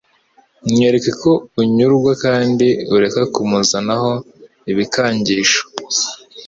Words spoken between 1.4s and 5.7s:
unyurwa kandi ureke kumuzanaho ibikangisho